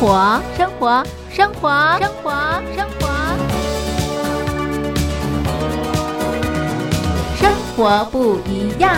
[0.00, 2.32] 活，生活，生活，生活，
[2.74, 3.06] 生活，
[7.36, 8.94] 生活不一样。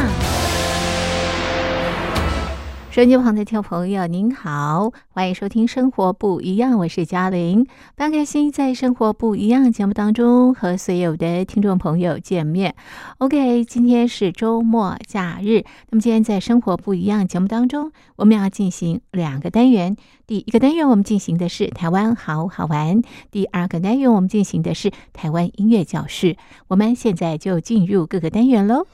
[2.93, 12.75] 收音机旁的听众朋友，您好，欢迎收听《生活不一样》，我是嘉玲，非常开心在《生活不一样》节目当中和所有的听众朋友见面。
[13.17, 19.97] OK，今天是周末假日，那么今天在《生活不一样》节目当中，我们要进行两个单元。
[20.27, 23.01] 第一个单元我们进行的是台湾好好玩，
[23.31, 26.37] 第二个单元我们进行的是台湾音乐教室。
[26.69, 28.87] 我们现在就进入各个单元喽。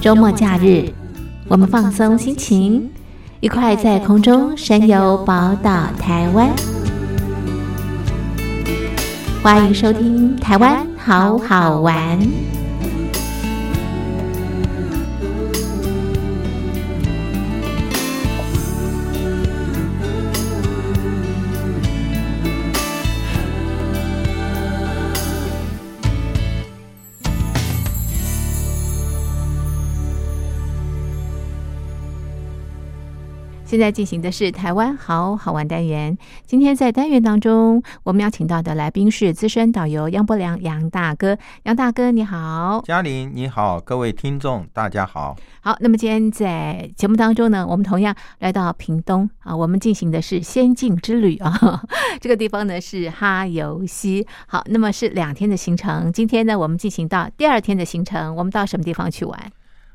[0.00, 0.92] 周末假日，
[1.48, 2.88] 我们放松心情，
[3.40, 6.48] 一块在空中神游宝岛台湾。
[9.42, 12.18] 欢迎收听《台湾好好玩》。
[33.68, 36.16] 现在进行的是台湾好好玩单元。
[36.46, 41.36] 今天在单元当中，我们邀请到的来宾是资深导游杨伯良杨大哥。
[41.64, 45.36] 杨大哥，你好，嘉玲，你好，各位听众，大家好。
[45.60, 51.82] 好，那么今天在节目当中呢，我们同样来到屏东啊，我们进行的是仙境之旅啊。
[52.22, 54.26] 这个地方呢是哈游溪。
[54.46, 56.10] 好，那么是两天的行程。
[56.10, 59.52] 今天呢，我们进行到第二天的行程，我们到什么地方去玩？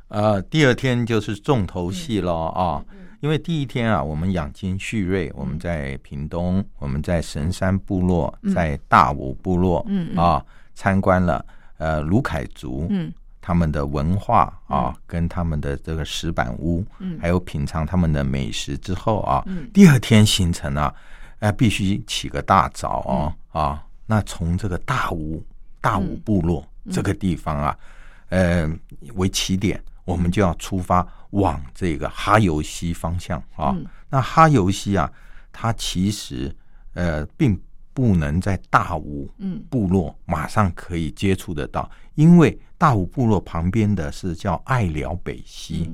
[0.09, 2.85] 呃，第二天就是重头戏了啊。
[3.23, 11.44] 因为第一天啊，我们养精蓄锐，我们在屏东，我们在神山部落，在大武部落，嗯啊，参观了
[11.77, 13.11] 呃卢凯族，嗯。
[13.39, 17.17] 他们的文化啊，跟他们的这个石板屋，嗯。
[17.17, 19.41] 还有品尝他们的美食之后啊，
[19.73, 20.94] 第二天行程啊，
[21.40, 25.41] 哎，必须起个大早哦，啊，那从这个大武
[25.79, 27.79] 大武部落这个地方啊，
[28.28, 28.69] 呃
[29.13, 29.81] 为起点。
[30.05, 33.75] 我们就要出发往这个哈尤溪方向啊。
[34.09, 35.11] 那哈尤溪啊，
[35.51, 36.55] 它其实
[36.94, 37.59] 呃并
[37.94, 39.31] 不能在大武
[39.69, 45.91] 部落马上可以接触得到，因为大武部落旁边的是叫爱寮北溪。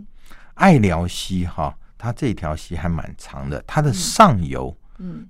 [0.54, 4.76] 爱寮溪哈，它这条溪还蛮长的，它的上游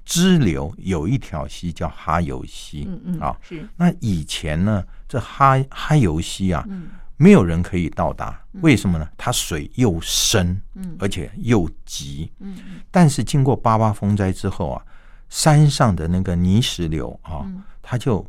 [0.04, 2.86] 支流有一条溪叫哈尤溪。
[2.88, 3.68] 嗯嗯啊，是。
[3.76, 6.66] 那以前呢，这哈哈尤溪啊。
[7.22, 9.06] 没有人可以到达，为什么呢？
[9.18, 12.58] 它水又深，嗯，而且又急，嗯
[12.90, 14.86] 但是经过八八风灾之后啊，
[15.28, 17.46] 山上的那个泥石流啊，
[17.82, 18.26] 它就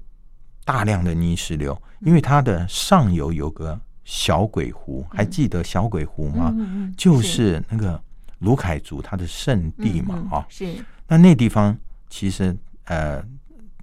[0.65, 6.53] 大量的泥石流，因为它的上游有个小鬼湖，还记得小鬼湖吗？
[6.97, 8.03] 就是那个
[8.41, 10.85] 卢凯族他的圣地嘛，啊，是。
[11.07, 11.79] 那那地方
[12.09, 13.25] 其实呃，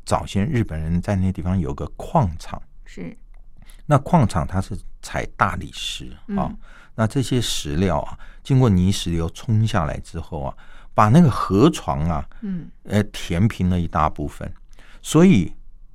[0.03, 3.17] 早先日本人在那地方有个矿场，是。
[3.89, 6.53] 那矿场它是采大理石啊，
[6.93, 10.53] 那这些石料啊，经过泥石流冲下来之后啊，
[10.93, 14.51] 把那个河床啊，嗯，呃，填平了一大部分。
[15.01, 15.49] 所以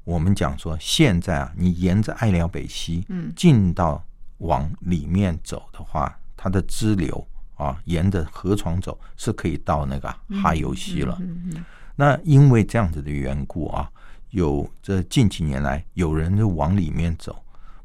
[0.05, 4.03] 我们讲说，现在啊，你沿着爱寮北溪，嗯，进到
[4.39, 10.09] 往里面走的话，它的支流啊，沿着河床走是可以到那个
[10.43, 11.21] 哈游溪了。
[11.97, 13.91] 那因为这样子的缘故啊，
[14.31, 17.42] 有这近几年来有人就往里面走。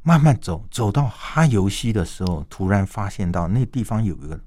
[0.07, 4.39] 慢慢走，走到哈游溪的时候，突然发现到那地方有一个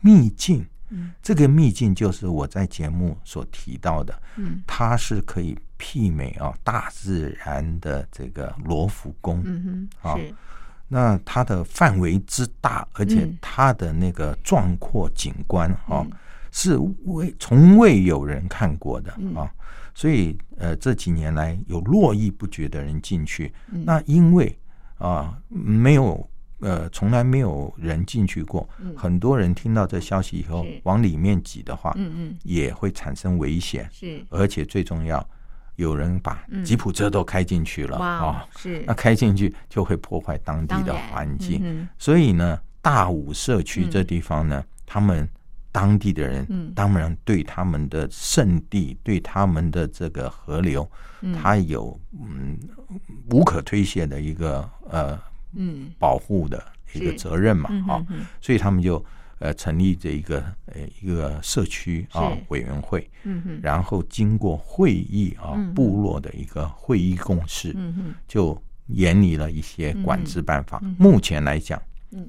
[0.00, 0.64] 秘境。
[0.90, 4.22] 嗯，这个秘境就是我在节目所提到的。
[4.36, 9.42] 嗯，它是可以媲美啊大自然的这个罗浮宫。
[9.44, 10.16] 嗯哼，啊，
[10.86, 16.06] 那它的范围之大，而且它的那个壮阔景观啊，
[16.52, 19.52] 是未从未有人看过的啊。
[19.94, 23.52] 所以呃，这几年来有络绎不绝的人进去。
[23.66, 24.56] 那因为
[24.98, 26.28] 啊，没有，
[26.60, 28.68] 呃，从来没有人进去过。
[28.96, 33.88] 很多人听到这消息以后，往里面挤的话，嗯嗯，也会产生危险。
[33.92, 35.26] 是，而且最重要，
[35.76, 38.46] 有人把吉普车都开进去了啊。
[38.56, 41.88] 是，那开进去就会破坏当地的环境。
[41.98, 45.28] 所以呢，大武社区这地方呢，他们。
[45.78, 50.90] 当地的人，当然对他们的圣地、对他们的这个河流，
[51.40, 52.58] 他有嗯
[53.30, 55.16] 无可推卸的一个呃
[55.52, 55.92] 嗯。
[55.96, 56.60] 保护的
[56.94, 58.04] 一个责任嘛啊，
[58.40, 59.04] 所以他们就
[59.38, 70.82] 呃成立这一个呃一个社区啊委员会，嗯然后经过会议啊部落的一个会议共识，嗯就严拟了一些管制办法。
[70.98, 71.80] 目前来讲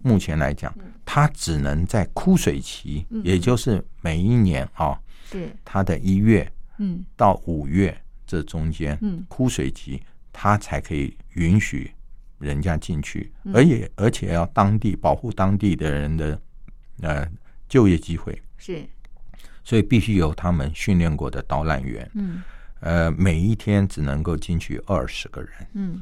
[0.04, 0.74] 目前来讲，
[1.06, 5.00] 它只能在枯水期，也就是每一年啊，
[5.32, 5.50] 是。
[5.64, 7.04] 它的一月嗯。
[7.16, 7.98] 到五月
[8.28, 9.26] 这中间，嗯。
[9.28, 10.02] 枯水期，
[10.34, 11.92] 它才可以允许
[12.40, 16.42] 人家进去，而且而且要当地保护当地的人的
[17.02, 17.28] 呃
[17.68, 18.84] 就业机会，是。
[19.64, 22.10] 所以必须由他们训练过的导览员。
[22.16, 22.42] 嗯。
[22.82, 26.02] 呃，每一天只能够进去二十个人，嗯。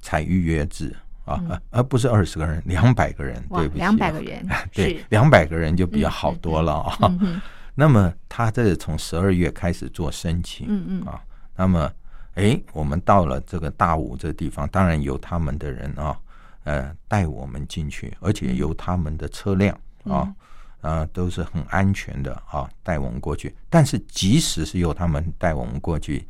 [0.00, 0.94] 才预约制
[1.26, 6.98] 啊，而而不是二十个人，两百个人，对不起啊，两百个人 对是，两百个人就比较好多了啊。
[7.74, 11.02] 那么他这从十二月开始做申请，嗯嗯。
[11.02, 11.20] 啊，
[11.54, 11.92] 那么
[12.36, 16.18] 哎，我们到了这个大武这地方，当然有他们的人啊，
[16.64, 20.32] 呃，带我们进去，而且由他们的车辆啊，
[20.80, 23.54] 啊，都是很安全的啊，带我们过去。
[23.68, 26.26] 但是即使是由他们带我们过去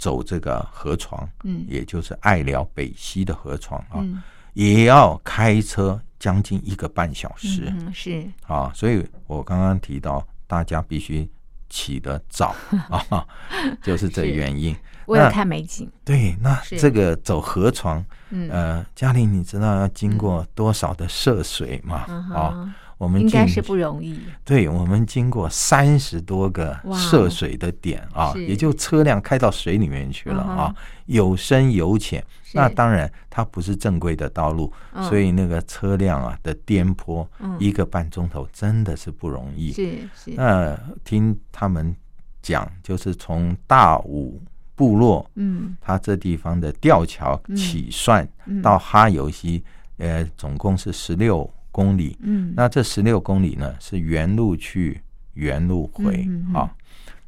[0.00, 1.64] 走这个河床，嗯。
[1.68, 4.20] 也就是爱寮北溪的河床啊，嗯。
[4.54, 7.72] 也要开车将近一个半小时。
[7.92, 8.26] 是。
[8.46, 11.28] 啊，所以我刚刚提到，大家必须
[11.68, 12.54] 起得早
[12.88, 13.26] 啊，
[13.82, 14.74] 就是这原因。
[15.06, 16.78] 为了看美景，对，那是。
[16.78, 18.48] 这个走河床，嗯。
[18.50, 22.06] 呃，嘉玲，你知道要经过多少的涉水吗？
[22.08, 30.74] 嗯啊，哼我们进应该是不容易，对，我们经过三十多个涉水的点啊，也就车辆开到水里面去了嗯啊，
[31.06, 32.22] 有深有浅。
[32.52, 35.02] 那当然，它不是正规的道路，嗯。
[35.04, 37.56] 所以那个车辆啊的颠簸，嗯。
[37.58, 39.72] 一个半钟头真的是不容易。
[39.72, 40.32] 是是。
[40.32, 41.96] 那听他们
[42.42, 44.38] 讲，就是从大武
[44.74, 45.74] 部落，嗯。
[45.80, 48.60] 它这地方的吊桥起算嗯。
[48.60, 49.64] 到哈尤西，
[49.96, 52.16] 呃，总共是十六公里。
[52.20, 55.00] 嗯那这十六公里呢，是原路去，
[55.34, 56.70] 原路回啊。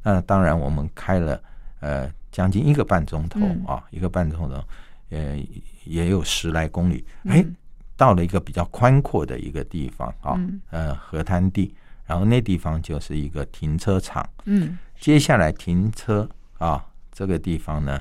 [0.02, 1.42] 那当然，我们开了
[1.80, 4.64] 呃将近一个半钟头嗯啊，一个半钟头，
[5.10, 5.38] 呃，
[5.84, 7.04] 也有十来公里。
[7.24, 7.56] 哎、嗯
[7.94, 11.72] 到了一个比较宽阔的一个地方啊，嗯呃，河滩地，
[12.04, 14.28] 然后那地方就是一个停车场。
[14.44, 16.28] 嗯接下来停车
[16.58, 18.00] 啊，这个地方呢，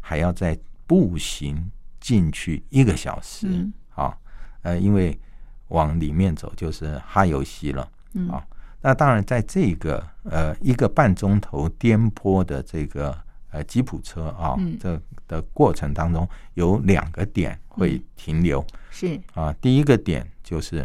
[0.00, 4.16] 还要再步行进去一个小时、嗯啊，
[4.62, 5.18] 呃，因为
[5.72, 8.44] 往里面走就是哈尤西了嗯啊。
[8.80, 13.16] 那当然，在这个呃一个半钟头颠簸的这个
[13.50, 19.54] 呃吉普车啊，嗯这的过程当中，有两个点会停留、是啊。
[19.60, 20.84] 第一个点就是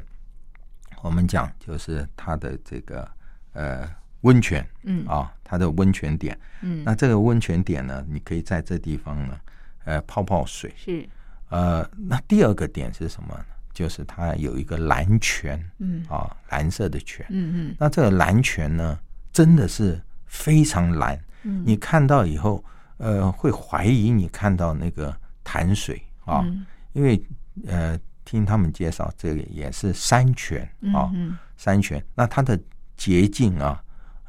[1.01, 3.09] 我们讲，就是它的这个
[3.53, 3.89] 呃
[4.21, 6.37] 温泉嗯啊，它的温泉点。
[6.61, 9.39] 嗯那这个温泉点呢，你可以在这地方呢，
[9.85, 10.71] 呃，泡泡水。
[10.77, 11.09] 是
[11.49, 13.45] 呃，那第二个点是什么呢？
[13.77, 16.03] 就是它有一个蓝泉嗯。
[16.09, 17.23] 啊，蓝色的泉。
[17.29, 17.75] 嗯嗯。
[17.77, 18.97] 那这个蓝泉呢，
[19.31, 21.61] 真的是非常蓝，嗯。
[21.63, 22.63] 你看到以后，
[22.97, 26.65] 呃，会怀疑你看到那个潭水啊，嗯。
[26.93, 27.23] 因为
[27.67, 31.37] 呃，听他们介绍，这个也是山泉啊，嗯。
[31.55, 32.03] 山泉。
[32.15, 32.59] 那它的
[32.95, 33.79] 洁净啊，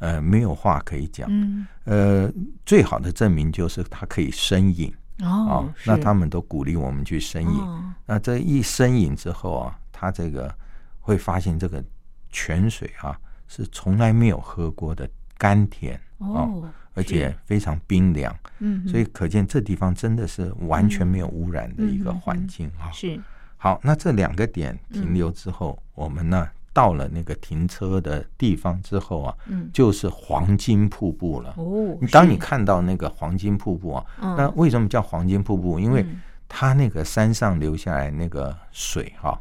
[0.00, 1.26] 呃，没有话可以讲。
[1.30, 1.66] 嗯。
[1.84, 2.30] 呃，
[2.66, 4.92] 最好的证明就是它可以生饮。
[4.92, 7.60] 啊、哦那他们都鼓励我们去生饮。
[7.60, 7.92] 哦。
[8.06, 10.54] 那这一生饮之后啊，他这个
[11.00, 11.82] 会发现这个
[12.30, 22.90] 泉水啊是从来没有喝过的甘甜哦而且非常冰凉，嗯所以可见这地方真的是完全没有污染的一个环境啊。
[22.90, 23.20] 是。
[23.56, 26.48] 好，那这两个点停留之后，我们呢
[26.78, 31.52] 到了那个停车的地方之后啊，嗯就是黄金瀑布了。
[31.56, 35.80] 哦当你看到那个黄金瀑布啊，嗯那为什么叫黄金瀑布？
[35.80, 39.36] 因为嗯它那个山上流下来那个水哈、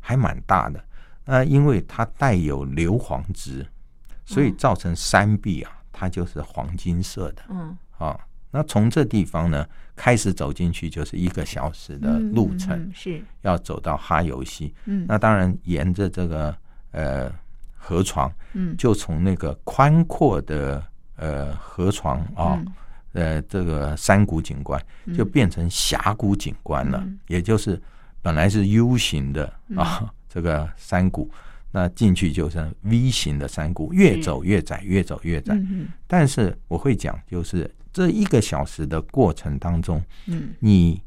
[0.00, 0.84] 还蛮大的。
[1.24, 3.66] 那因为它带有硫磺质，
[4.26, 8.20] 所以造成山壁啊，它就是黄金色的嗯啊。
[8.54, 14.74] 那从这地方呢开始走进去就是一个小时的路程，嗯嗯嗯是要走到哈尤溪。
[14.84, 16.54] 嗯那当然沿着这个
[16.92, 17.32] 呃
[17.74, 18.76] 河床，嗯。
[18.76, 20.82] 就从那个宽阔的
[21.16, 22.54] 呃河床啊。
[22.64, 22.72] 嗯。
[23.14, 24.82] 呃，这个山谷景观
[25.14, 27.18] 就变成峡谷景观了，嗯。
[27.26, 27.78] 也就是
[28.22, 31.30] 本来是 U 型的啊，这个山谷，
[31.70, 35.52] 那进去就是 V 型的山谷，越走越窄，越走越窄。
[35.56, 35.88] 嗯。
[36.06, 40.54] 但是我会讲，就是这一个小时的过程当中，嗯。
[40.58, 41.02] 你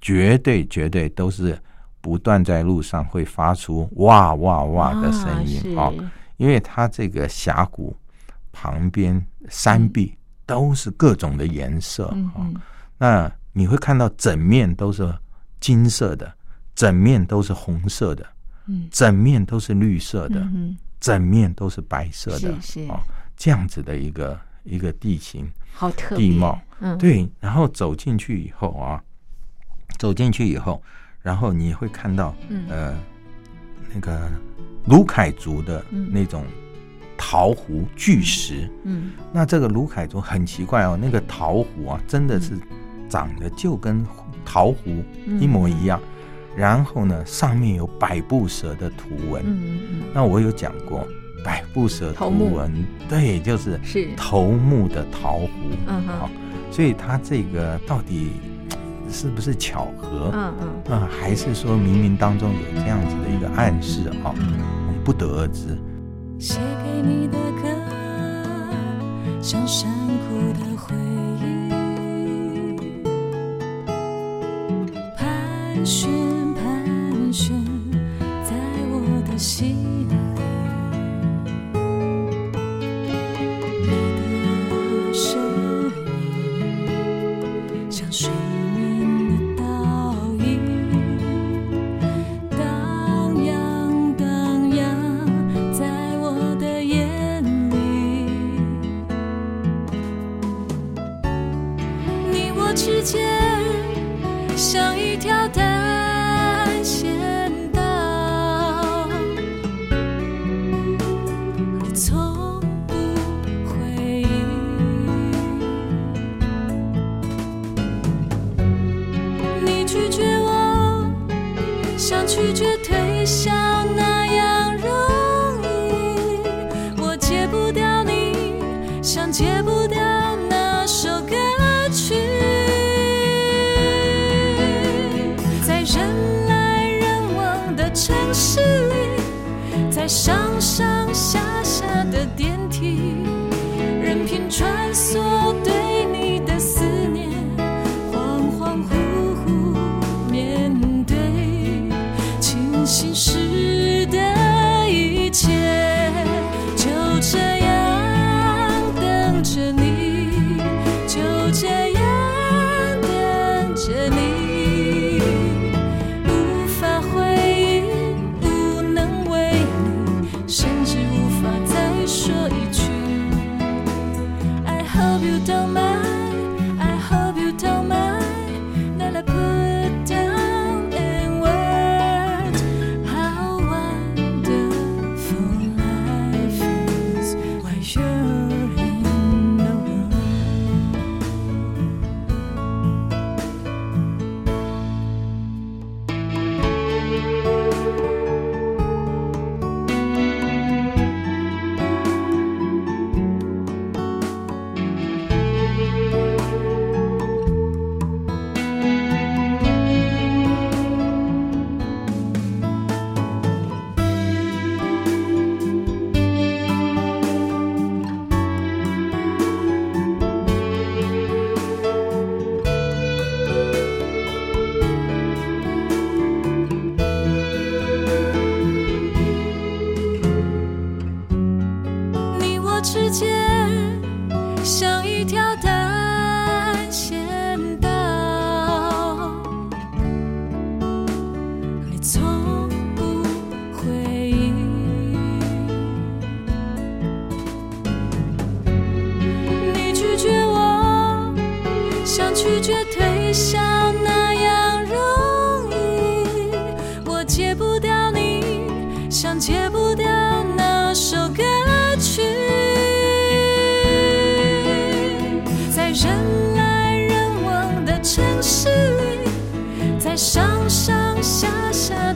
[0.00, 1.56] 绝对绝对都是
[2.04, 6.04] 不断在路上会发出哇哇哇的声音啊、是
[6.36, 7.96] 因为它这个峡谷
[8.52, 12.44] 旁边山壁都是各种的颜色啊、
[12.98, 15.10] 那你会看到整面都是
[15.60, 16.30] 金色的，
[16.74, 18.26] 整面都是红色的，
[18.66, 18.86] 嗯。
[18.90, 22.86] 整面都是绿色的，嗯整面都是白色的，是
[23.34, 26.28] 这样子的一个一个地形好特别。
[26.28, 26.98] 地貌，嗯。
[26.98, 29.02] 对，然后走进去以后啊，
[29.98, 30.82] 走进去以后，
[31.24, 32.94] 然后你会看到，嗯呃，
[33.94, 34.30] 那个
[34.84, 36.44] 卢凯族的那种
[37.16, 38.68] 陶壶巨石。
[38.84, 42.52] 嗯，那这个卢凯族很奇怪哦，那个陶壶啊，真的是
[43.08, 44.04] 长得就跟
[44.44, 45.02] 陶壶
[45.40, 45.98] 一模一样。
[46.54, 49.42] 然后呢，上面有百步蛇的图文。
[49.46, 50.02] 嗯嗯嗯。
[50.12, 51.08] 那我有讲过，
[51.42, 55.48] 百步蛇图文，对，就是是头目的桃壶。
[55.86, 56.28] 嗯哼。
[56.70, 58.32] 所以它这个到底
[59.14, 60.32] 是不是巧合？
[60.34, 60.92] 嗯嗯。
[60.92, 64.12] 啊，还是说冥冥当中有这样子的一个暗示啊？
[64.24, 64.42] 我们
[65.04, 65.78] 不得而知。
[66.40, 67.68] 写给你的歌，
[69.40, 69.88] 像山
[70.28, 70.96] 谷的回
[71.40, 71.70] 忆，
[75.16, 76.34] 盘旋。
[78.64, 80.03] hope you don't mind that I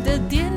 [0.04, 0.47] 的电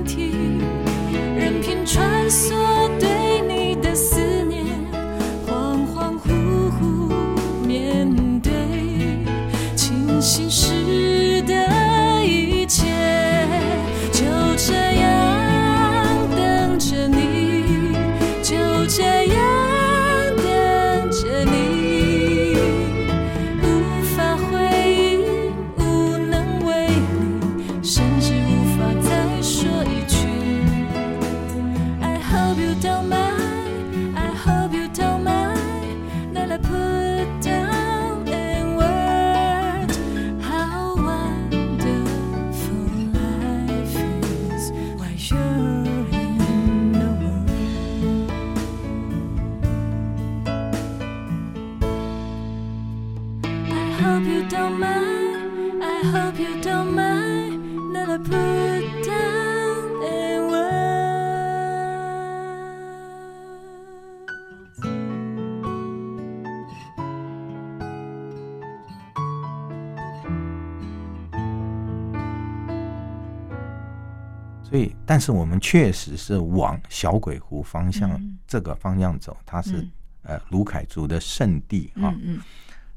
[75.12, 79.86] 但是我们确实是往小鬼湖方向这个方向走，它是
[80.24, 82.15] 呃卢凯族的圣地啊。
[82.24, 82.39] 嗯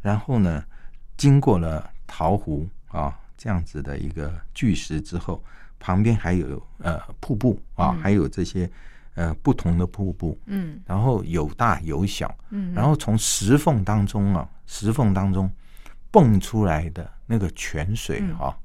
[0.01, 0.65] 然后呢，
[1.17, 5.43] 经过了桃湖啊这样子的一个巨石之后，
[5.81, 8.71] 旁边还有呃瀑布啊，还有这些
[9.17, 10.39] 呃不同的瀑布。
[10.47, 10.81] 嗯。
[10.87, 15.51] 然后有大有小，嗯，然后从石缝当中啊，石缝当中
[16.13, 18.37] 蹦出来的那个泉水嗯。
[18.37, 18.57] 哈、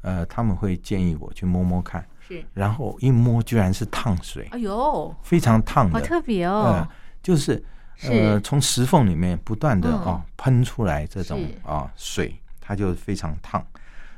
[0.00, 6.62] 呃，他们会建议我去摸摸看，是，然后一摸居然是烫水，哎呦，非常烫好的，特别哦。
[6.66, 6.88] 呃，，
[7.22, 7.62] 就是
[7.96, 8.10] 是。
[8.12, 10.12] 呃从石缝里面不断的嗯。
[10.12, 11.68] 啊喷出来这种是。
[11.68, 13.64] 啊水，它就非常烫。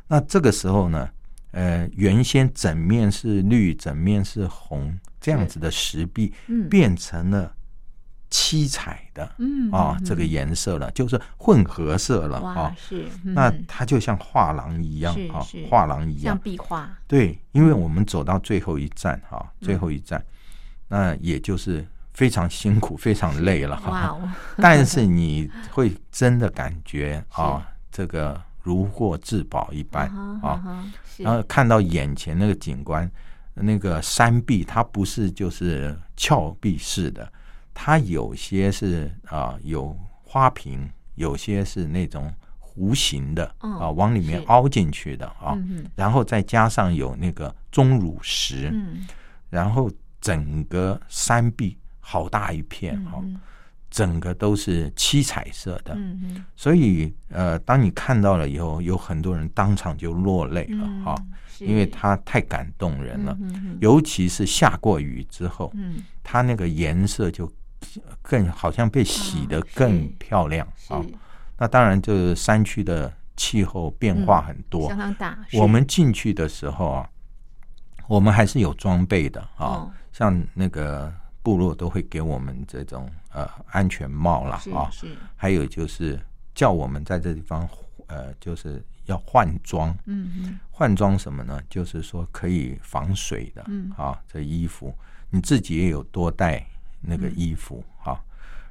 [0.09, 1.09] 那这个时候呢，
[1.51, 6.69] 呃，原先整面是绿，整面是红这样子的石壁，嗯。
[6.69, 7.53] 变成了
[8.31, 12.77] 七彩的嗯啊、嗯这个颜色了，就是混合色了哇啊。
[12.79, 16.23] 是，那嗯它就像画廊一样啊画廊一样。
[16.23, 16.39] 像样。
[16.39, 19.65] 壁画，对，因为我们走到最后一站哈、嗯。
[19.67, 20.25] 最后一站，
[20.89, 30.09] 那也就是非常辛苦、非常累了哈、哦， 但是你会真的感觉啊，这个如获至宝一般
[30.43, 30.85] 啊。
[31.19, 33.11] 然后看到眼前那个景观，
[33.55, 37.33] 那个山壁，它不是就是峭壁式的，
[37.79, 45.55] 它有些是啊、有花瓶，有些是那种弧形的嗯啊、往里面凹进去的啊，
[45.95, 49.07] 然后再加上有那个钟乳石，嗯。
[49.51, 49.91] 然后
[50.23, 53.39] 整个山壁好大一片哈、嗯。
[53.91, 55.97] 整个都是七彩色的，
[56.55, 61.15] 所以呃，当你看到了以后，有很多人当场就落泪了嗯哈、
[61.47, 61.65] 是。
[61.65, 63.39] 因为它太感动人了，
[63.81, 66.03] 尤其是下过雨之后，嗯。
[66.23, 67.51] 它那个颜色就
[68.23, 70.93] 更好像被洗得啊更漂亮是。
[70.93, 71.03] 啊。
[71.59, 77.11] 那当然，就是山区的气候变化很多，相当大，我们进去的时候啊，
[78.07, 79.93] 我们还是有装备的啊，哦。
[80.13, 84.91] 像那个部落都会给我们这种呃安全帽啦啊，
[85.35, 86.19] 还有就是
[86.55, 87.69] 叫我们在这地方
[88.07, 90.61] 呃就是要换装，嗯嗯。
[90.71, 91.61] 换装什么呢？
[91.71, 93.91] 就是说可以防水的，嗯。
[93.97, 94.95] 啊，这衣服。
[95.31, 96.65] 你自己也有多带
[97.01, 98.21] 那个衣服嗯啊。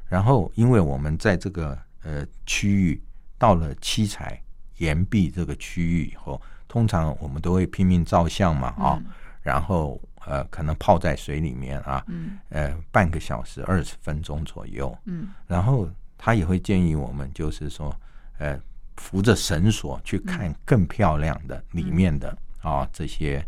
[0.08, 3.02] 然后，因为我们在这个呃区域
[3.38, 4.40] 到了七彩
[4.78, 9.06] 岩壁这个区域以后，通常我们都会拼命照相嘛啊，嗯。
[9.42, 15.30] 然后呃可能泡在水里面啊，嗯呃半个小时二十分钟左右，嗯。
[15.48, 17.96] 然后他也会建议我们，就是说，
[18.38, 18.60] 呃，
[18.98, 20.26] 扶着绳索去嗯。
[20.26, 23.46] 看更漂亮的里面的啊这些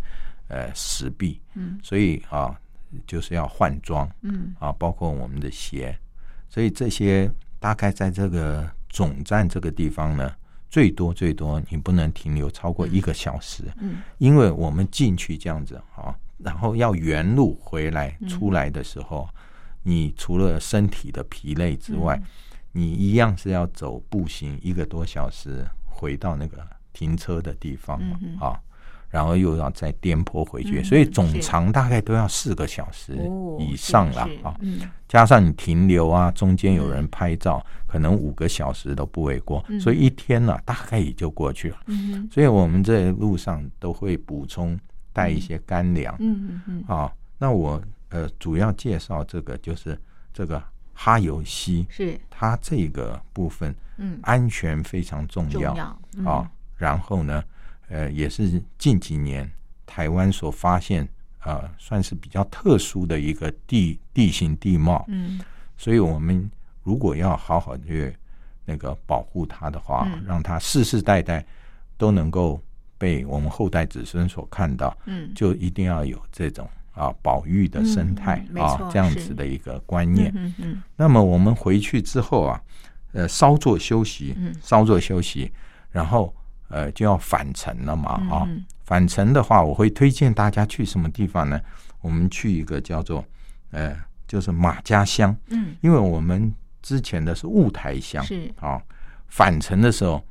[0.47, 1.79] 呃石壁，嗯。
[1.83, 2.59] 所以啊
[3.05, 4.55] 就是要换装嗯。
[4.59, 5.97] 啊，包括我们的鞋，
[6.49, 10.31] 所以这些大概在这个总站这个地方呢，
[10.69, 13.97] 最多最多你不能停留超过一个小时，嗯。
[14.17, 19.27] 因为我们进去这样子啊，然后要原路回来出来的时候，
[19.83, 22.21] 你除了身体的疲累之外，
[22.73, 28.59] 你一样是要走步行一个多小时回到那个停车的地方嘛嗯啊，
[29.09, 34.55] 然后又要再颠簸回去，嗯所以总是长大概都要四个小时哦以上了啊。
[34.61, 41.77] 嗯加上你停留啊，中间有人拍照，可能五个小时都不为过，嗯所以一天呢、大概也就过去了。
[41.85, 44.77] 嗯所以我们这路上都会补充
[45.13, 47.11] 带一些干粮嗯嗯嗯啊。
[47.37, 49.97] 那我呃主要介绍这个就是
[50.33, 50.61] 这个
[50.93, 55.73] 哈尤溪，是它这个部分嗯安全非常重要
[56.25, 56.51] 啊。
[56.75, 57.41] 然后呢，
[57.89, 59.49] 呃，也是近几年
[59.85, 61.07] 台湾所发现
[61.43, 65.39] 呃算是比较特殊的一个地地形地貌，嗯
[65.77, 66.49] 所以我们
[66.83, 68.15] 如果要好好去
[68.65, 71.45] 那个保护它的话，嗯让它世世代代
[71.97, 72.61] 都能够
[72.97, 80.31] 被我们后代子孙所看到，嗯就一定要有这种啊保育的生态啊这样子的一个观念。
[80.35, 82.61] 嗯嗯那么我们回去之后啊，
[83.13, 85.51] 呃，稍作休息，嗯稍作休息，
[85.91, 86.33] 然后
[86.69, 88.43] 呃就要返程了嘛啊。
[88.47, 91.59] 嗯返程的话，我会推荐大家去什么地方呢？
[91.99, 93.21] 我们去一个叫做
[93.71, 93.93] 呃，
[94.25, 95.35] 就是马家乡。
[95.49, 95.75] 嗯。
[95.81, 98.49] 因为我们之前的是雾台乡，是。
[98.61, 98.81] 啊，
[99.27, 100.23] 返程的时候，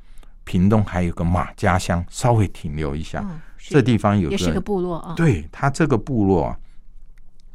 [0.43, 3.23] 屏东还有个马家乡，稍微停留一下。
[3.59, 5.13] 这地方有也是个部落啊。
[5.15, 6.57] 对他这个部落啊，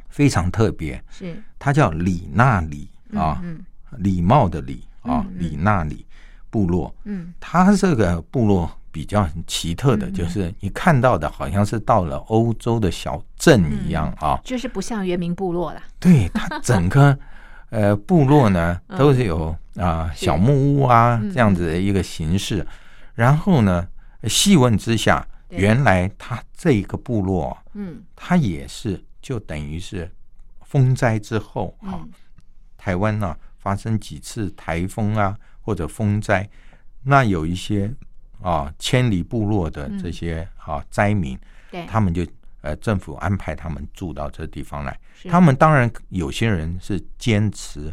[0.07, 1.43] 非常特别，是。
[1.59, 3.59] 它叫李纳里啊，嗯
[3.97, 5.39] 礼貌的礼啊嗯，嗯。
[5.39, 6.05] 里纳里
[6.53, 6.93] 部落。
[7.05, 7.33] 嗯。
[7.39, 14.39] 它这个部落比较奇特的，就是你看到的好像是到了欧洲的小镇一样啊。
[14.43, 17.17] 就是不像原民部落啦对，它整个
[17.71, 18.99] 呃部落呢嗯。
[18.99, 21.33] 都是有啊、小木屋啊嗯。
[21.33, 22.65] 这样子的一个形式，
[23.15, 23.87] 然后呢
[24.25, 30.09] 细问之下，原来他这一个部落，嗯，他也是就等于是
[30.61, 32.05] 风灾之后啊，
[32.77, 36.47] 台湾呢发生几次台风啊或者风灾，
[37.01, 37.91] 那有一些
[38.39, 41.35] 啊千里部落的这些啊灾民，
[41.71, 42.23] 对，他们就
[42.61, 44.99] 呃政府安排他们住到这地方来，
[45.29, 47.91] 他们当然有些人是坚持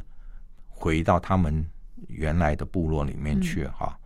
[0.68, 1.64] 回到他们
[2.08, 3.98] 原来的部落里面去哈，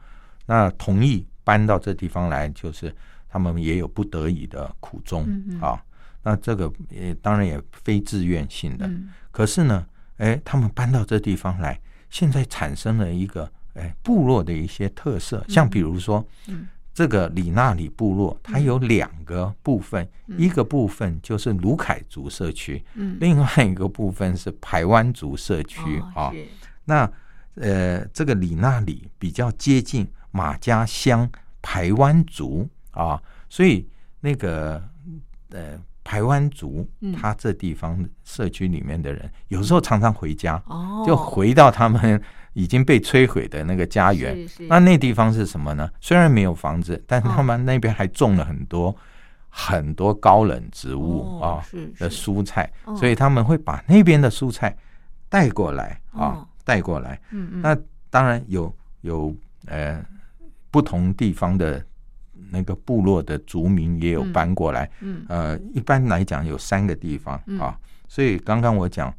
[0.46, 2.94] 那同意搬到这地方来就是。
[3.34, 5.26] 他们也有不得已的苦衷
[5.60, 5.82] 啊，
[6.22, 8.88] 那这个也当然也非自愿性的。
[9.32, 9.84] 可是呢，
[10.18, 11.76] 哎，他们搬到这地方来，
[12.14, 16.24] 现在产生了一个哎部落的一些特色，像比如说，
[16.94, 23.16] 这个里纳里部落，它有两个部分，一个部分就是卢凯族社区，嗯。
[23.18, 26.32] 另外一个部分是排湾族社区啊。
[26.84, 27.10] 那
[27.56, 31.28] 呃，这个里纳里比较接近马家乡
[31.60, 32.68] 排湾族。
[32.92, 33.88] 啊，所以
[34.20, 34.80] 那个
[35.50, 36.86] 呃，排湾族，
[37.18, 40.62] 他这地方社区里面的人，有时候常常回家，
[41.06, 42.20] 就回到他们
[42.52, 44.46] 已经被摧毁的那个家园。
[44.68, 45.90] 那那地方是什么呢？
[46.00, 48.94] 虽然没有房子，但是他们那边还种了很多
[49.48, 51.64] 很多高冷植物啊
[51.98, 54.76] 的蔬菜，所以他们会把那边的蔬菜
[55.30, 57.18] 带过来啊，带过来。
[57.30, 57.62] 嗯嗯。
[57.62, 57.74] 那
[58.10, 59.34] 当然有有
[59.66, 60.04] 呃
[60.70, 61.82] 不同地方的。
[62.50, 67.78] 那个部落的族民也有搬过来，嗯，呃，一般来讲有三个地方啊，
[68.08, 69.12] 所以刚刚我讲，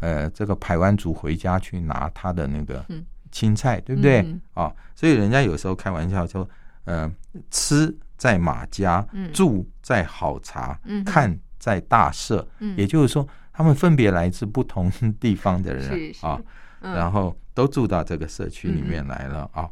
[0.00, 2.84] 呃，这个排湾族回家去拿他的那个
[3.30, 4.20] 青菜，对不对？
[4.54, 6.48] 啊，所以人家有时候开玩笑说，
[6.84, 7.10] 呃，
[7.50, 16.40] 吃在马家，住在好茶，看在大社，也就是说，他们分别来自不同地方的人啊，
[16.80, 19.68] 然后都住到这个社区里面来了啊，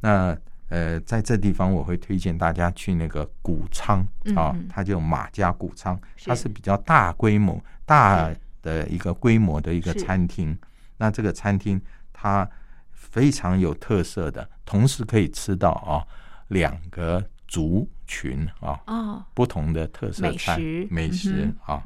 [0.00, 0.36] 那。
[0.68, 10.56] 呃，在这地方我会推荐大家去那个谷仓啊，它叫马家谷仓，它是比较大规模、大的一个规模的一个餐厅。
[10.98, 11.80] 那这个餐厅
[12.12, 12.46] 它
[12.92, 16.04] 非常有特色的，同时可以吃到啊
[16.48, 20.58] 两个族群啊不同的特色菜
[20.90, 21.82] 美食啊。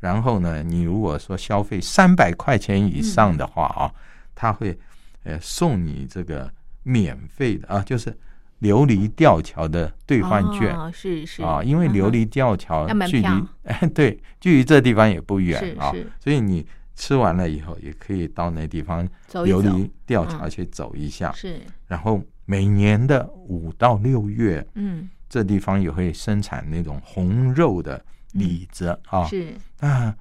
[0.00, 3.94] 然后呢，你如果说消费三百块钱以上的话啊，
[4.34, 4.76] 他会
[5.22, 6.52] 呃送你这个。
[6.86, 8.16] 免费的啊，就是
[8.60, 11.42] 琉璃吊桥的兑换券，是是。
[11.42, 13.26] 啊，因为琉璃吊桥距离
[13.64, 21.60] 哎 对，距离这地方也不远啊，所以你吃完了以后也可以到那地方琉璃吊桥去走一下，是。
[21.88, 28.00] 然后每年的五到六月，嗯，这地方也会生产那种红肉的
[28.34, 29.52] 李子啊，是。
[29.80, 30.14] 啊，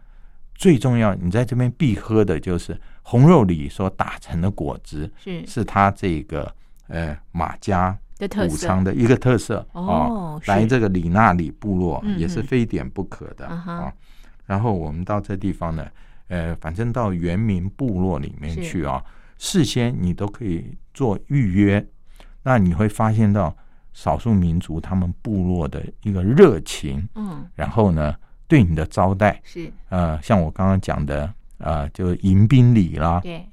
[0.56, 2.76] 最重要，你在这边必喝的就是。
[3.08, 5.46] 红肉里所打成的果汁是。
[5.46, 6.52] 是它这个
[6.88, 7.96] 呃马家
[8.50, 13.94] 武昌的一个特色哦，来这个里纳里部落也是非点不可的啊。
[14.48, 15.86] 然后我们到这地方呢，
[16.30, 19.04] 呃，反正到原民部落里面去啊，
[19.38, 21.88] 事先你都可以做预约，
[22.42, 23.56] 那你会发现到
[23.94, 28.16] 少数民族他们部落的一个热情，嗯，然后呢
[28.48, 29.72] 对你的招待是。
[29.90, 31.32] 呃，像我刚刚讲的。
[31.58, 33.46] 啊，就迎宾礼啦，对，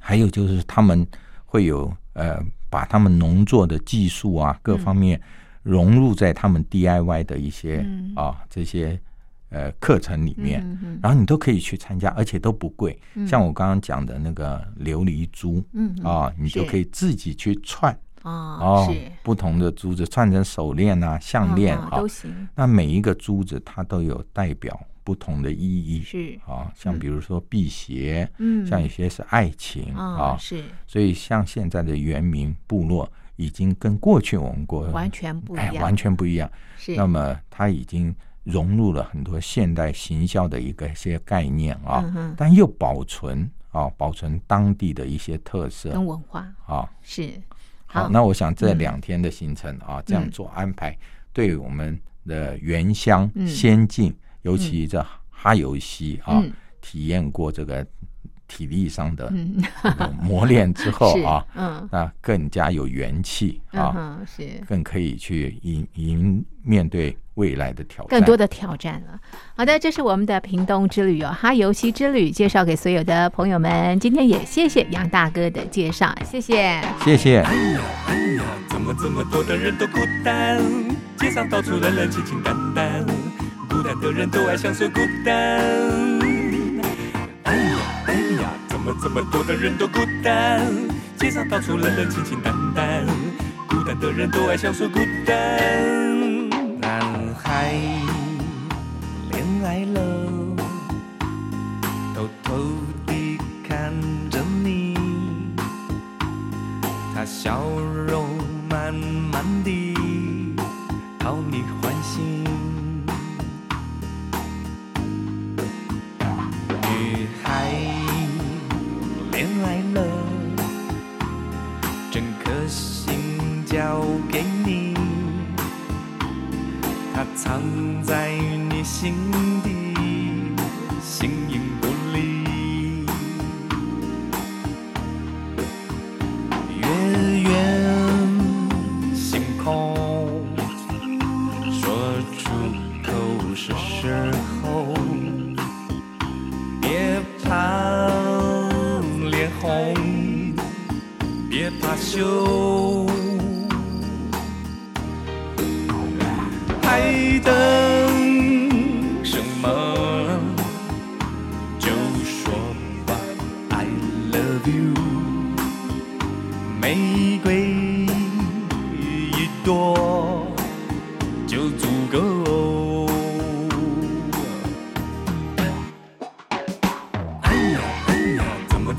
[0.00, 1.06] 还有就是他们
[1.44, 5.20] 会有呃，把他们农作的技术啊，各方面
[5.62, 8.98] 融入在他们 DIY 的一些啊这些
[9.50, 10.60] 呃课程里面，
[11.02, 12.98] 然后你都可以去参加，而且都不贵。
[13.26, 22.48] 像我刚刚讲的那个琉璃珠，嗯啊，你就可以自己去串哦，不同的珠子串成手链啊、项链啊都行。
[22.54, 24.78] 那每一个珠子它都有代表。
[25.04, 26.38] 不同的意义是。
[26.46, 36.50] 啊，像比如说辟邪，嗯，像有些是爱情啊，是，所以像现在的原民部落已经跟过去我们国完全不一样，完全不一样。
[36.76, 42.04] 是，那么它已经融入了很多现代行销的一个一些概念啊，
[42.36, 46.46] 但又保存啊，保存当地的一些特色跟文化。
[46.66, 47.32] 啊，是。
[47.88, 50.96] 好，那我想这两天的行程啊，这样做安排，
[51.32, 54.14] 对我们的原乡先进。
[54.42, 56.42] 尤其这哈游西啊，
[56.80, 57.84] 体验过这个
[58.48, 59.32] 体力上的
[60.20, 69.20] 磨练之后 啊，嗯，那更加有元气啊，是更可以去迎迎面对未来的挑战，更多的挑战了。
[69.54, 74.00] 好的，这是我们的屏东之旅哦，哈游西之旅介绍给所有的朋友们。
[74.00, 77.40] 今天也谢谢杨大哥的介绍，谢谢，谢谢。
[77.42, 80.58] 哎呀哎呀，怎么这么多的人都孤单？
[81.18, 81.94] 街上到处淡
[82.74, 83.06] 淡。
[83.68, 86.17] 孤单的人都爱享受孤单。
[88.88, 90.62] 么这么多的人都孤单？
[91.18, 93.04] 街上到处冷冷清清淡淡。
[93.68, 96.48] 孤单的人都爱享受孤单。
[96.80, 97.74] 男孩
[99.30, 100.17] 恋爱了，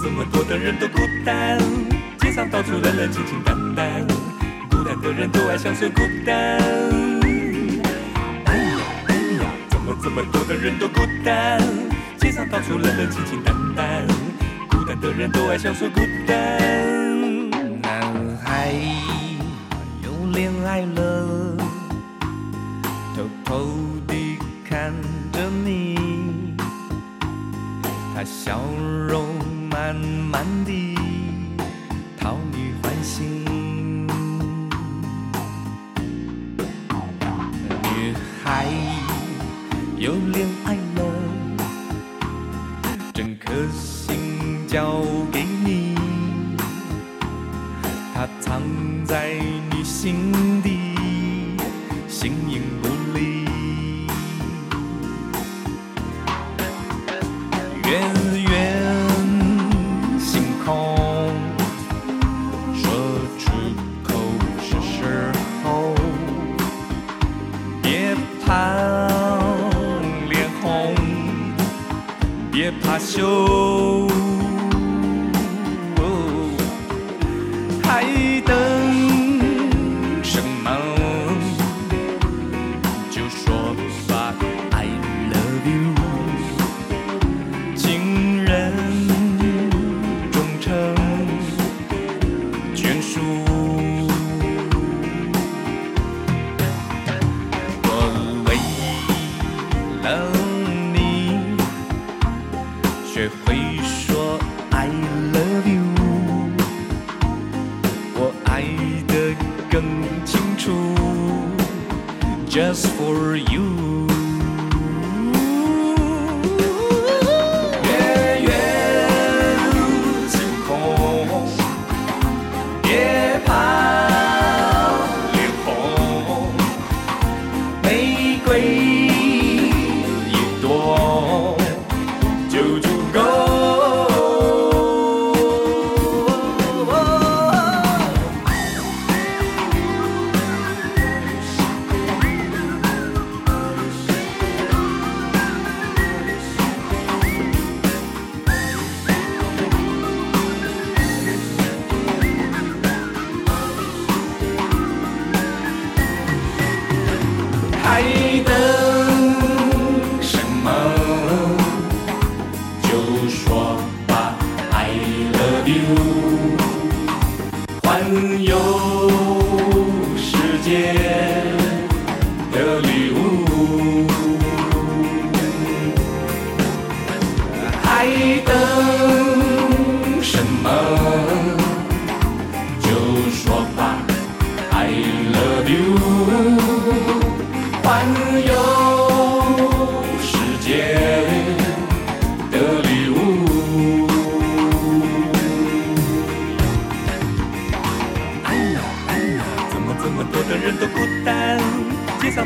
[0.02, 1.60] 这么多的人都孤单？
[2.20, 4.08] 街上到处冷冷清清淡淡，
[4.72, 6.36] 孤单的人都爱相随孤单。
[8.46, 11.62] 哎呀哎呀，怎么这么多的人都孤单？
[12.18, 14.08] 街上到处冷冷清清淡淡，
[14.70, 16.58] 孤单的人都爱相随孤单。
[17.82, 18.74] 男孩
[20.02, 21.58] 又恋爱了，
[23.16, 23.68] 偷偷
[24.08, 24.94] 地看
[25.34, 26.56] 着你，
[28.16, 28.62] 他笑
[29.10, 29.39] 容
[29.90, 29.96] 慢
[30.32, 30.89] 慢地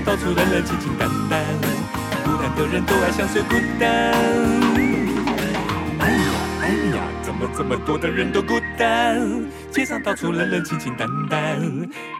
[0.06, 1.46] 到处冷冷清清淡淡，
[2.26, 3.90] 孤单的人都爱相随孤单。
[6.00, 6.30] 哎呀
[6.62, 9.46] 哎呀，怎么这么多的人都孤单？
[9.72, 11.58] 街上到处冷冷清清淡淡，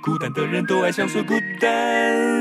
[0.02, 2.33] 孤单的人都爱相随孤单。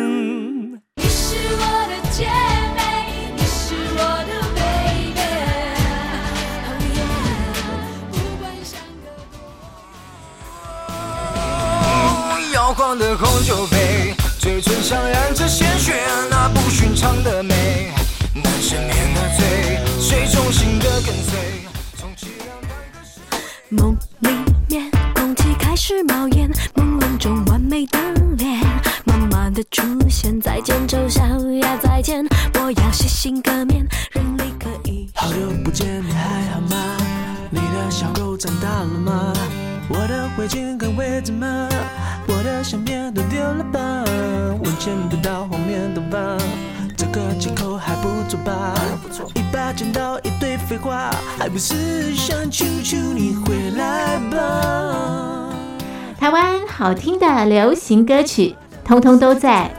[57.52, 59.70] 流行歌曲，通通都在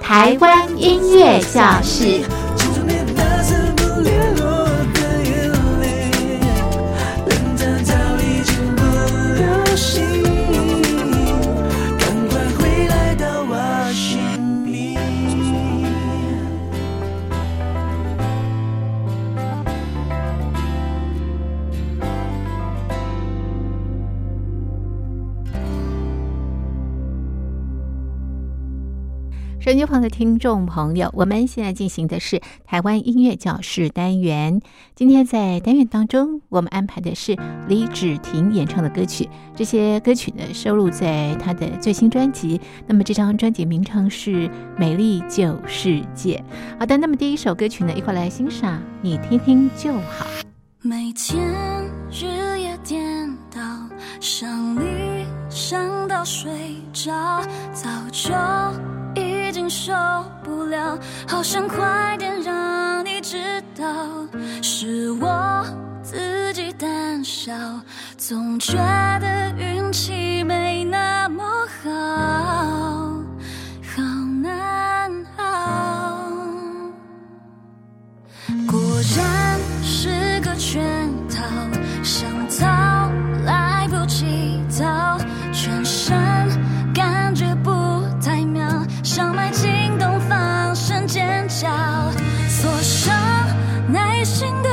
[0.00, 2.22] 台湾音乐教室。
[29.68, 34.62] 手机旁的听众朋友，我们现在进行的是台湾音乐教室单元。
[34.94, 37.36] 今天在单元当中，我们安排的是
[37.68, 39.28] 李芷婷演唱的歌曲。
[39.54, 42.58] 这些歌曲呢，收录在她的最新专辑。
[42.86, 46.42] 那么这张专辑名称是《美丽旧世界》。
[46.78, 50.26] 好的，那么第一首歌曲呢，一块来欣赏，你听听就好。
[50.80, 51.44] 每天
[52.10, 52.24] 日
[52.58, 53.60] 夜颠倒，
[54.18, 56.50] 想你想到睡
[56.90, 57.42] 着，
[57.74, 58.32] 早就
[59.68, 59.92] 受
[60.42, 63.84] 不了，好想快点让你知道，
[64.62, 65.64] 是我
[66.02, 67.52] 自己胆小，
[68.16, 68.76] 总觉
[69.20, 71.44] 得运气没那么
[71.82, 71.90] 好，
[73.94, 74.02] 好
[74.42, 75.44] 难熬。
[78.66, 78.80] 果
[79.16, 81.44] 然是个圈套，
[82.02, 83.10] 想逃
[83.44, 85.18] 来不及逃，
[85.52, 86.16] 全身
[94.18, 94.67] 内心的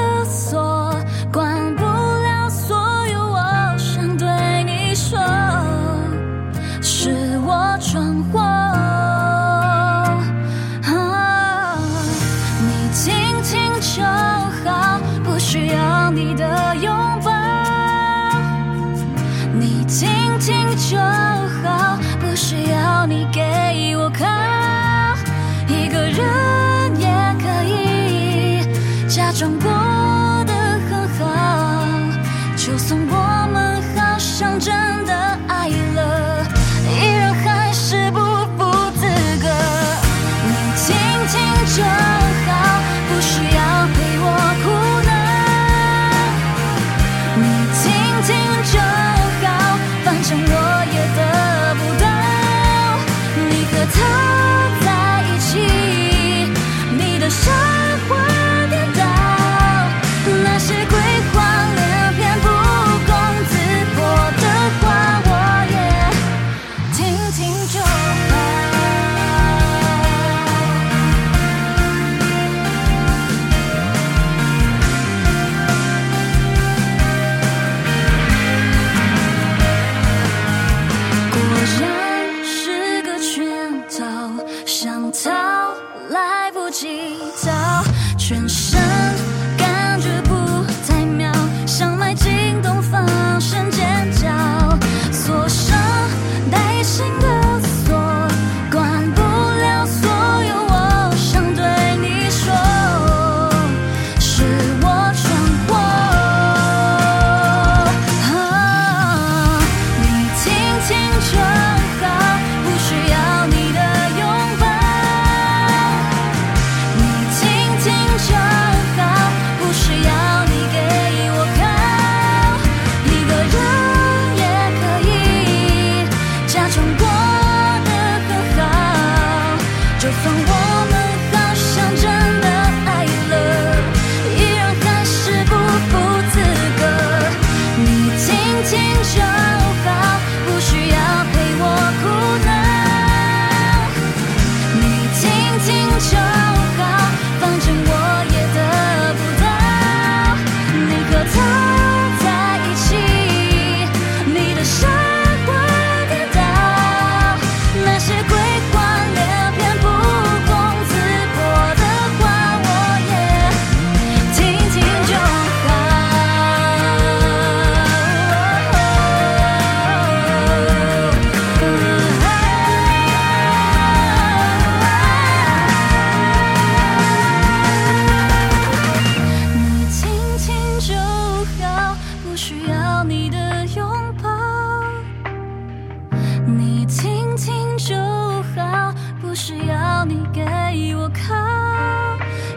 [189.37, 191.35] 是要你给我靠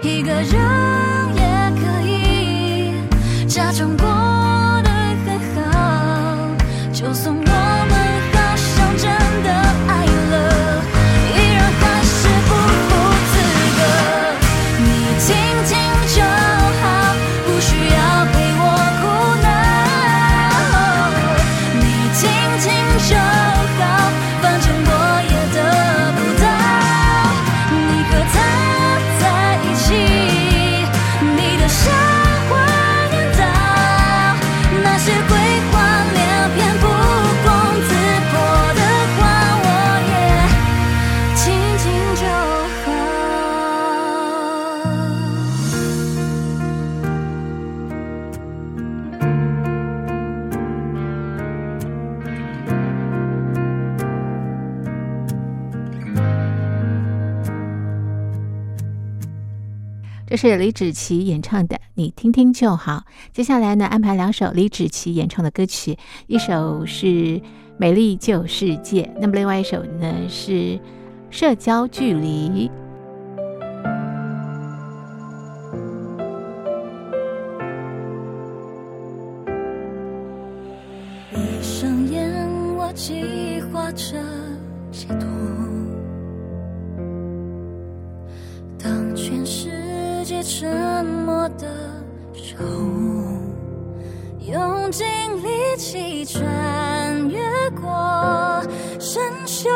[0.00, 0.44] 一个人
[1.34, 4.06] 也可以假装过
[4.84, 4.90] 得
[5.26, 6.56] 很好
[6.92, 7.47] 就送
[60.38, 63.02] 是李芷琪演唱的，你听听就好。
[63.32, 67.06] 接下来呢，安排两首李芷琪演唱的歌曲，一首是
[67.76, 70.52] 《美丽旧世界》，那么另外一首呢是
[71.28, 72.68] 《社交距离》。
[81.34, 84.16] 闭上眼，我计划着
[84.92, 85.26] 解脱，
[88.78, 89.77] 当全世。
[90.28, 91.66] 些沉默的
[92.34, 92.62] 手，
[94.40, 95.06] 用尽
[95.42, 97.40] 力气穿越
[97.80, 98.62] 过
[99.00, 99.70] 深秋。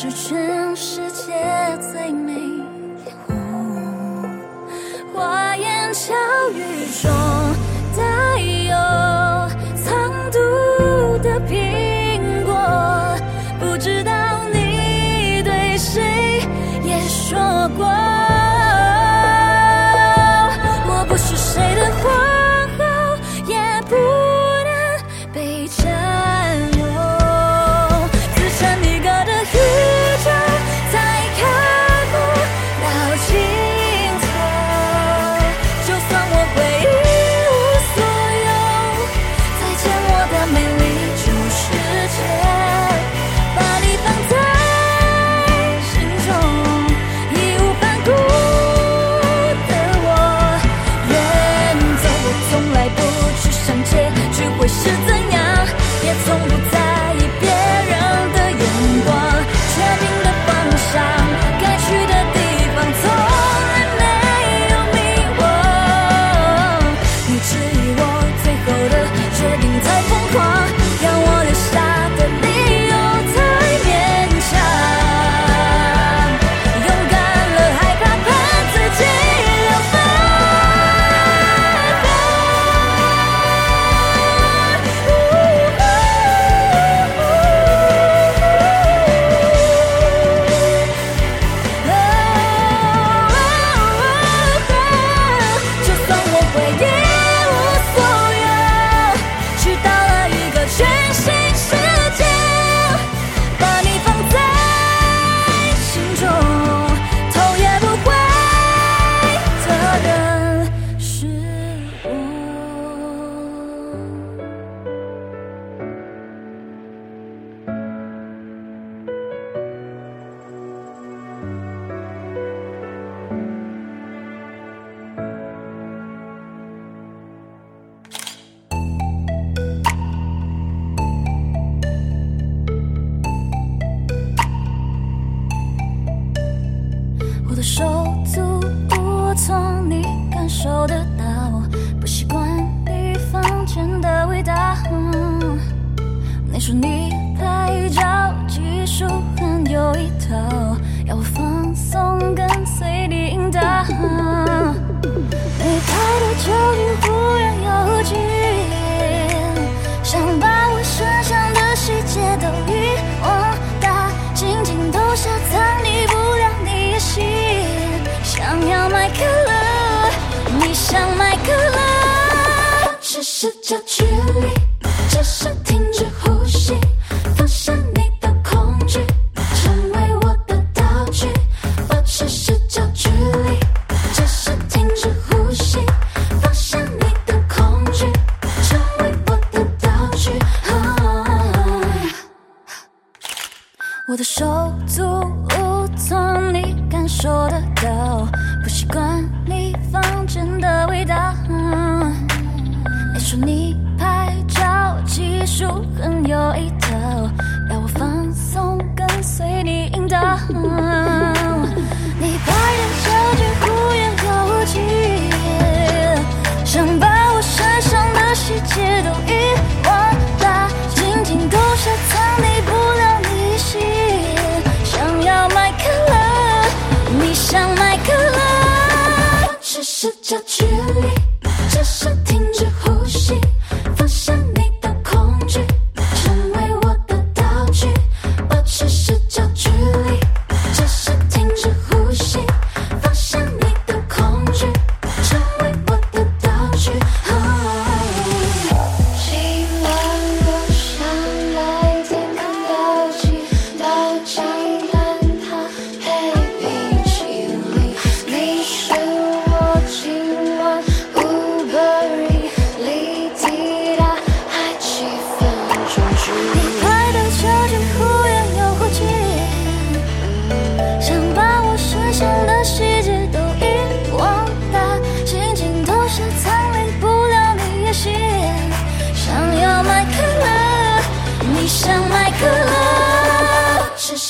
[0.00, 1.32] 是全世界
[1.80, 2.62] 最美丽
[5.12, 6.14] 花言巧
[6.54, 7.17] 语中。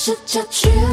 [0.09, 0.88] 这就去。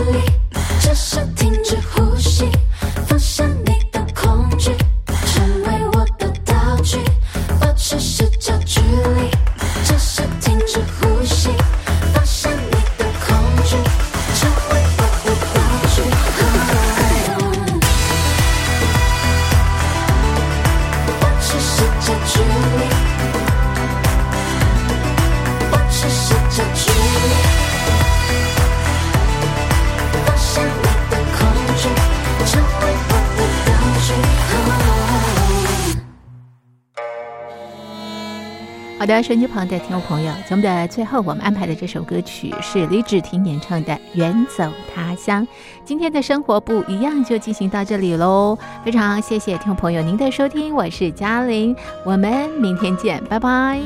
[39.06, 45.43] 好的，手机旁的听众朋友，节们的最后，我们安排的这首歌曲是李芷婷演唱的《远走他乡》。
[45.84, 48.58] 今天的生活不一样，就进行到这里喽。
[48.84, 53.80] 非常谢谢听众朋友您的收听，我是嘉玲，我们明天见，拜拜。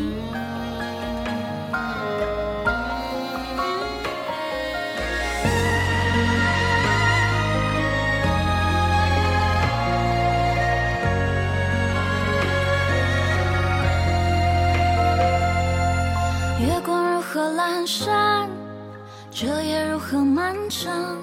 [20.70, 21.18] 长，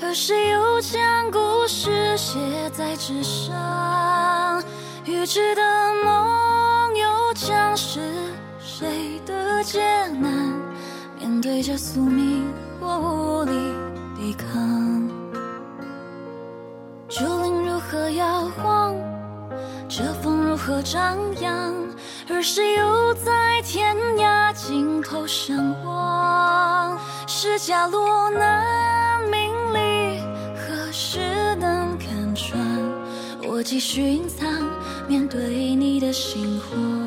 [0.00, 2.38] 而谁又将故事写
[2.70, 4.62] 在纸上？
[5.04, 5.62] 预知的
[6.04, 8.00] 梦又将是
[8.60, 9.82] 谁的劫
[10.20, 10.32] 难？
[11.18, 12.44] 面对着宿命，
[12.80, 13.52] 我无力
[14.16, 15.08] 抵抗。
[17.08, 18.94] 竹林如何摇晃？
[19.88, 21.74] 这风如何张扬？
[22.30, 26.96] 而谁又在天涯尽头相望？
[27.44, 30.18] 是假落难名利
[30.56, 31.18] 何时
[31.56, 32.58] 能看穿？
[33.46, 34.48] 我继续隐藏
[35.06, 37.03] 面对你的心慌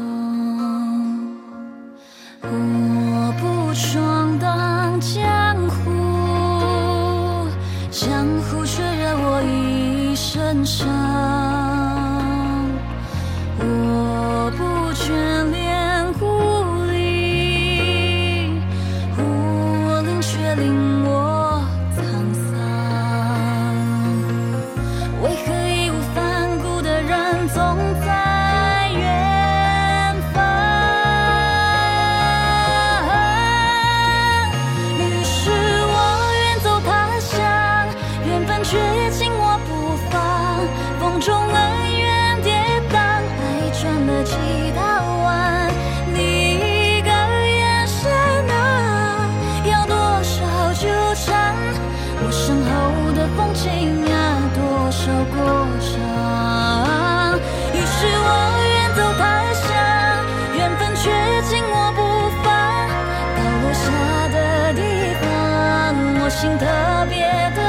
[66.40, 66.68] 心特
[67.10, 67.26] 别
[67.56, 67.67] 的